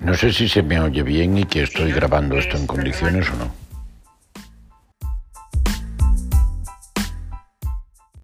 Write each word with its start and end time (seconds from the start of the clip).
No 0.00 0.14
sé 0.14 0.32
si 0.32 0.48
se 0.48 0.62
me 0.62 0.78
oye 0.80 1.02
bien 1.02 1.38
y 1.38 1.44
que 1.44 1.62
estoy 1.62 1.92
grabando 1.92 2.38
esto 2.38 2.56
en 2.56 2.66
condiciones 2.66 3.28
o 3.30 3.36
no. 3.36 3.67